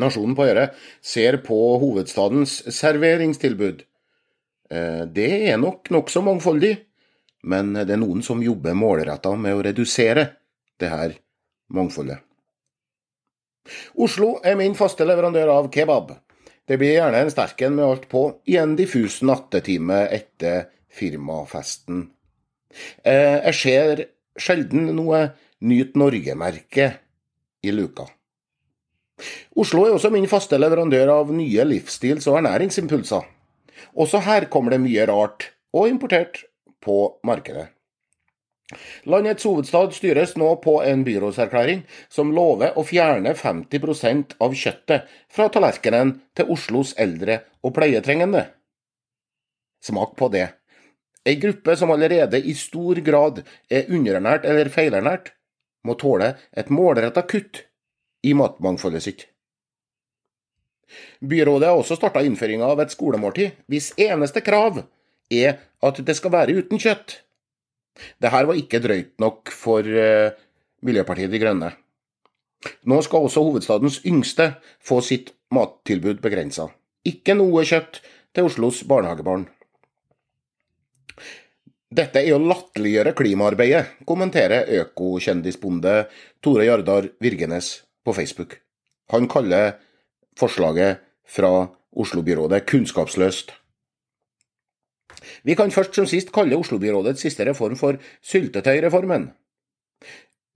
[0.00, 0.68] Nasjonen på Øre
[1.04, 3.82] ser på hovedstadens serveringstilbud.
[4.72, 6.74] Eh, det er nok nokså mangfoldig,
[7.44, 10.28] men det er noen som jobber målretta med å redusere
[10.80, 11.16] det her
[11.72, 12.22] mangfoldet.
[13.94, 16.14] Oslo er min faste leverandør av kebab.
[16.66, 22.06] Det blir gjerne en sterken med alt på i en diffus nattetime etter firmafesten.
[23.04, 24.04] Eh, jeg ser
[24.40, 25.26] sjelden noe
[25.62, 26.88] Nyt Norge-merke
[27.62, 28.08] i luka.
[29.56, 33.28] Oslo er også min faste leverandør av nye livsstils- og ernæringsimpulser.
[33.98, 36.44] Også her kommer det mye rart og importert
[36.82, 37.68] på markedet.
[39.04, 45.48] Landets hovedstad styres nå på en byrådserklæring som lover å fjerne 50% av kjøttet fra
[45.52, 48.46] tallerkenen til Oslos eldre og pleietrengende.
[49.82, 50.48] Smak på det.
[51.26, 55.34] Ei gruppe som allerede i stor grad er underernært eller feilernært,
[55.86, 57.64] må tåle et målretta kutt
[58.22, 59.26] i matmangfoldet sitt.
[61.20, 64.82] Byrådet har også starta innføringa av et skolemåltid, hvis eneste krav
[65.32, 67.20] er at det skal være uten kjøtt.
[68.20, 70.32] Dette var ikke drøyt nok for uh,
[70.84, 71.72] Miljøpartiet De Grønne.
[72.88, 76.68] Nå skal også hovedstadens yngste få sitt mattilbud begrensa.
[77.04, 78.00] Ikke noe kjøtt
[78.32, 79.48] til Oslos barnehagebarn.
[81.92, 86.06] Dette er å latterliggjøre klimaarbeidet, kommenterer økokjendisbonde
[86.40, 88.58] Tore Jardar Virgenes på Facebook.
[89.12, 89.76] Han kaller
[90.38, 93.52] forslaget fra Oslo-byrådet kunnskapsløst.
[95.42, 99.30] Vi kan først som sist kalle Oslo-byrådets siste reform for syltetøyreformen.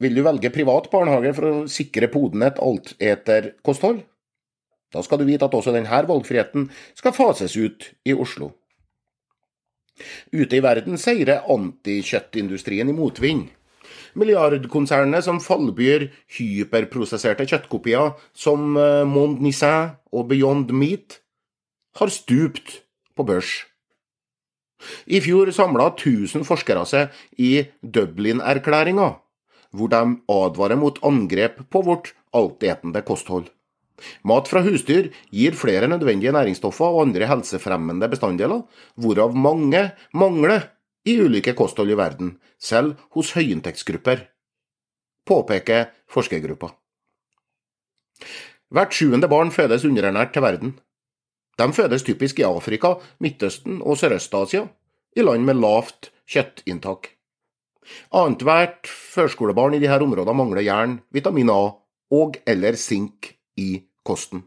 [0.00, 4.02] Vil du velge privat barnehage for å sikre poden et alteterkosthold?
[4.92, 8.52] Da skal du vite at også denne valgfriheten skal fases ut i Oslo.
[10.32, 13.48] Ute i verden seirer antikjøttindustrien i motvind.
[14.16, 21.20] Milliardkonsernene som fallbyr hyperprosesserte kjøttkopier som eh, Mond Nissin og Beyond Meat,
[21.96, 22.82] har stupt
[23.16, 23.64] på børs.
[25.08, 29.08] I fjor samla 1000 forskere seg i Dublin-erklæringa,
[29.72, 30.02] hvor de
[30.32, 33.48] advarer mot angrep på vårt altetende kosthold.
[34.28, 38.64] Mat fra husdyr gir flere nødvendige næringsstoffer og andre helsefremmende bestanddeler,
[39.00, 40.68] hvorav mange mangler
[41.06, 44.26] i ulike kosthold i verden, selv hos høyinntektsgrupper,
[45.26, 46.72] påpeker forskergruppa.
[48.74, 50.72] Hvert sjuende barn fødes underernært til verden.
[51.56, 54.66] De fødes typisk i Afrika, Midtøsten og Sørøst-Asia,
[55.16, 57.12] i land med lavt kjøttinntak.
[58.10, 61.60] Annethvert førskolebarn i disse områdene mangler jern, vitamin A
[62.16, 64.42] og eller sink i kosten.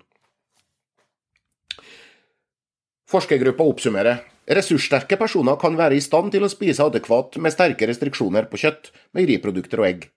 [3.09, 4.19] Forskergruppa oppsummerer
[4.49, 8.89] Ressurssterke personer kan være i stand til å spise adekvat med sterke restriksjoner på kjøtt,
[9.13, 10.07] meieriprodukter og egg.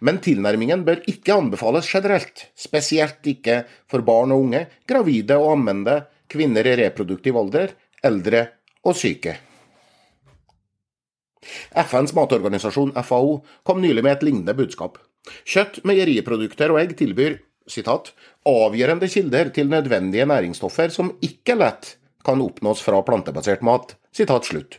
[0.00, 5.98] Men tilnærmingen bør ikke anbefales generelt, spesielt ikke for barn og unge, gravide og ammende,
[6.32, 7.74] kvinner i reproduktiv alder,
[8.04, 8.46] eldre
[8.88, 9.36] og syke.
[11.76, 14.96] FNs matorganisasjon FAO kom nylig med et lignende budskap.
[15.44, 17.36] Kjøtt, meieriprodukter og egg tilbyr
[17.68, 18.14] citat,
[18.48, 23.96] avgjørende kilder til nødvendige næringsstoffer som ikke lett kan oppnås fra plantebasert mat.
[24.14, 24.78] Sitat slutt.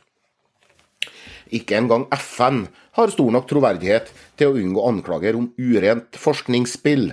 [1.49, 2.67] Ikke engang FN
[2.97, 7.11] har stor nok troverdighet til å unngå anklager om urent forskningsspill.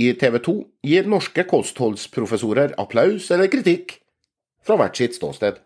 [0.00, 0.54] I TV 2
[0.88, 3.98] gir norske kostholdsprofessorer applaus eller kritikk
[4.64, 5.58] fra hvert sitt ståsted.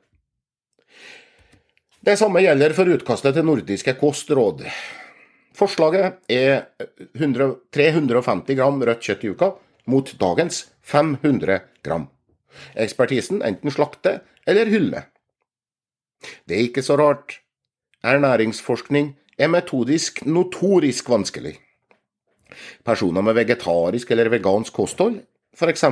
[2.03, 4.65] Det samme gjelder for utkastet til nordiske kostråd.
[5.55, 6.65] Forslaget er
[7.15, 9.53] 100, 350 gram rødt kjøtt i uka,
[9.87, 12.09] mot dagens 500 gram.
[12.78, 15.08] Ekspertisen enten slakter eller hyller.
[16.46, 17.40] Det er ikke så rart.
[18.02, 21.56] Ernæringsforskning er metodisk notorisk vanskelig.
[22.84, 25.22] Personer med vegetarisk eller vegansk kosthold,
[25.56, 25.84] f.eks.,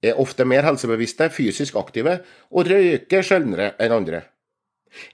[0.00, 4.22] er ofte mer helsebevisste, fysisk aktive og røyker sjeldnere enn andre.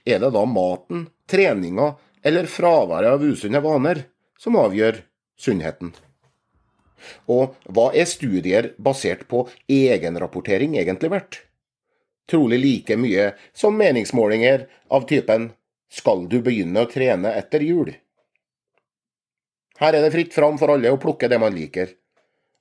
[0.07, 1.91] Er det da maten, treninga
[2.23, 4.05] eller fraværet av usunne vaner
[4.39, 5.01] som avgjør
[5.37, 5.91] sunnheten?
[7.29, 11.39] Og hva er studier basert på egenrapportering egentlig verdt?
[12.27, 15.53] Trolig like mye som meningsmålinger av typen
[15.89, 17.95] 'Skal du begynne å trene etter jul?'
[19.79, 21.93] Her er det fritt fram for alle å plukke det man liker,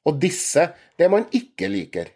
[0.07, 0.69] og disse
[1.01, 2.13] det man ikke liker.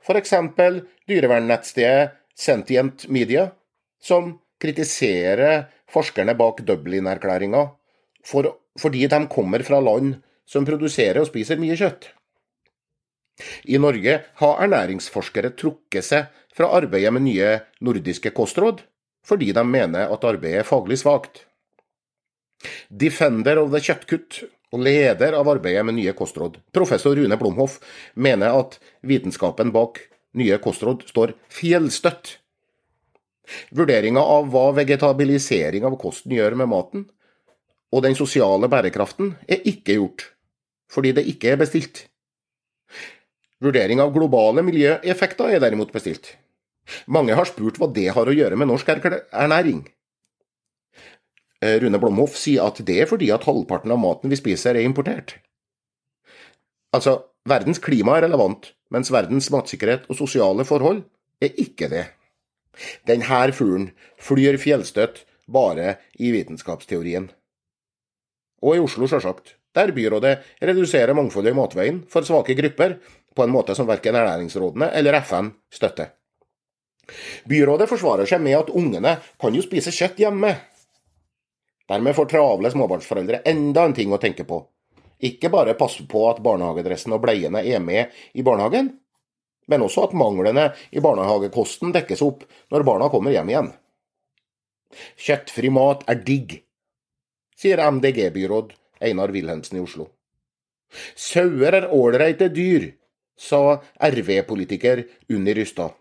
[0.00, 3.50] For eksempel dyrevernnettstedet Sentient Media,
[4.00, 7.66] som kritiserer forskerne bak Dublin-erklæringa
[8.24, 8.48] for,
[8.80, 12.10] fordi de kommer fra land som produserer og spiser mye kjøtt.
[13.72, 18.82] I Norge har ernæringsforskere trukket seg fra arbeidet med nye nordiske kostråd,
[19.24, 21.44] fordi de mener at arbeidet er faglig svakt.
[22.90, 26.58] Defender of the Kjøttkutt og leder av arbeidet med nye kostråd.
[26.74, 27.78] Professor Rune Blomhoff
[28.14, 28.76] mener at
[29.06, 30.02] vitenskapen bak
[30.36, 32.36] nye kostråd står fjellstøtt.
[33.74, 37.08] Vurderinga av hva vegetabilisering av kosten gjør med maten,
[37.90, 40.28] og den sosiale bærekraften, er ikke gjort,
[40.90, 42.04] fordi det ikke er bestilt.
[43.60, 46.34] Vurdering av globale miljøeffekter er derimot bestilt.
[47.06, 49.84] Mange har spurt hva det har å gjøre med norsk ernæring.
[51.60, 54.88] Eh, Rune Blomhoff sier at det er fordi at halvparten av maten vi spiser er
[54.88, 55.36] importert.
[56.96, 61.04] Altså, verdens klima er relevant, mens verdens matsikkerhet og sosiale forhold
[61.44, 62.06] er ikke det.
[63.06, 67.28] Denne fuglen flyr fjellstøtt bare i vitenskapsteorien.
[68.64, 72.96] Og i Oslo, sjølsagt, der byrådet reduserer mangfoldet i matveien for svake grupper
[73.34, 76.10] på en måte som verken Ernæringsrådene eller FN støtter.
[77.48, 80.52] Byrådet forsvarer seg med at ungene kan jo spise kjøtt hjemme.
[81.90, 84.60] Dermed får travle småbarnsforeldre enda en ting å tenke på.
[85.26, 88.92] Ikke bare passe på at barnehagedressen og bleiene er med i barnehagen,
[89.68, 93.70] men også at manglene i barnehagekosten dekkes opp når barna kommer hjem igjen.
[95.20, 96.56] Kjøttfri mat er digg,
[97.58, 100.10] sier MDG-byråd Einar Wilhelmsen i Oslo.
[101.14, 102.90] Sauer er ålreite dyr,
[103.36, 105.94] sa RV-politiker Unni Rystad.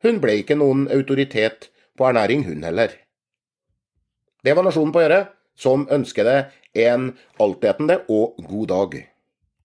[0.00, 1.68] Hun ble ikke noen autoritet
[1.98, 2.94] på ernæring, hun heller.
[4.40, 5.22] Det var Nasjonen på å gjøre,
[5.60, 7.10] som ønsker deg en
[7.42, 9.00] altetende og god dag.